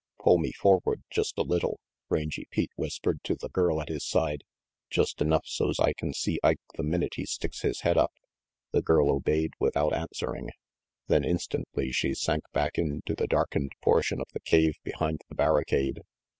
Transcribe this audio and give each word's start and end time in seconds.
"Pull 0.19 0.39
me 0.39 0.51
forward, 0.51 1.03
just 1.11 1.37
a 1.37 1.43
little," 1.43 1.79
Rangy 2.09 2.45
Pete 2.49 2.71
whispered 2.75 3.23
to 3.23 3.35
the 3.35 3.49
girl 3.49 3.79
at 3.79 3.87
his 3.89 4.03
side, 4.03 4.43
"just 4.89 5.21
enough 5.21 5.45
so's 5.45 5.79
I 5.79 5.93
can 5.93 6.11
see 6.11 6.39
Ike 6.43 6.57
the 6.75 6.81
minute 6.81 7.13
he 7.17 7.25
sticks 7.27 7.61
his 7.61 7.81
head 7.81 7.97
up." 7.99 8.11
The 8.71 8.81
girl 8.81 9.11
obeyed 9.11 9.51
without 9.59 9.93
answering. 9.93 10.49
Then 11.05 11.23
instantly 11.23 11.91
she 11.91 12.15
sank 12.15 12.43
back 12.51 12.79
into 12.79 13.13
the 13.13 13.27
darkened 13.27 13.73
portion 13.83 14.19
of 14.19 14.25
the 14.33 14.39
cave 14.39 14.73
behind 14.83 15.21
the 15.29 15.35
barricade. 15.35 16.01